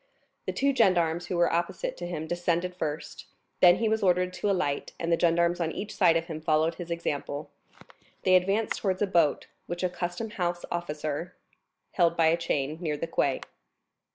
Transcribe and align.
The 0.47 0.51
two 0.51 0.73
gendarmes 0.75 1.27
who 1.27 1.37
were 1.37 1.53
opposite 1.53 1.95
to 1.97 2.07
him 2.07 2.25
descended 2.25 2.73
first, 2.75 3.27
then 3.59 3.75
he 3.75 3.87
was 3.87 4.01
ordered 4.01 4.33
to 4.33 4.49
alight 4.49 4.93
and 4.99 5.11
the 5.11 5.19
gendarmes 5.19 5.59
on 5.59 5.71
each 5.71 5.95
side 5.95 6.17
of 6.17 6.25
him 6.25 6.41
followed 6.41 6.73
his 6.73 6.89
example. 6.89 7.51
They 8.23 8.33
advanced 8.35 8.79
towards 8.79 9.03
a 9.03 9.05
boat, 9.05 9.45
which 9.67 9.83
a 9.83 9.89
custom 9.89 10.31
house 10.31 10.65
officer 10.71 11.35
held 11.91 12.17
by 12.17 12.29
a 12.29 12.35
chain, 12.35 12.79
near 12.81 12.97
the 12.97 13.05
quay. 13.05 13.41